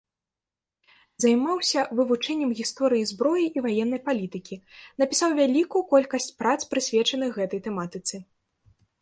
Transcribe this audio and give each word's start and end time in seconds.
Займаўся 1.25 1.79
вывучэннем 1.99 2.51
гісторыі 2.59 3.03
зброі 3.11 3.43
і 3.61 3.63
ваеннай 3.67 4.01
палітыкі, 4.09 4.55
напісаў 5.03 5.29
вялікую 5.41 5.83
колькасць 5.93 6.29
прац 6.41 6.57
прысвечаных 6.75 7.29
гэтай 7.43 7.59
тэматыцы. 7.71 8.15